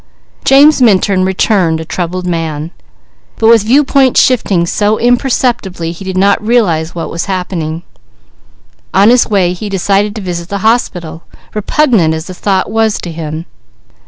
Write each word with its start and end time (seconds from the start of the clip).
James 0.43 0.81
Minturn 0.81 1.25
returned 1.25 1.79
a 1.79 1.85
troubled 1.85 2.25
man, 2.25 2.71
but 3.35 3.49
with 3.49 3.61
viewpoint 3.61 4.17
shifting 4.17 4.65
so 4.65 4.97
imperceptibly 4.97 5.91
he 5.91 6.03
did 6.03 6.17
not 6.17 6.43
realize 6.43 6.95
what 6.95 7.11
was 7.11 7.25
happening. 7.25 7.83
On 8.95 9.11
his 9.11 9.27
way 9.27 9.53
he 9.53 9.69
decided 9.69 10.15
to 10.15 10.21
visit 10.21 10.49
the 10.49 10.65
hospital, 10.65 11.21
repugnant 11.53 12.15
as 12.15 12.25
the 12.25 12.33
thought 12.33 12.71
was 12.71 12.97
to 12.97 13.11
him. 13.11 13.45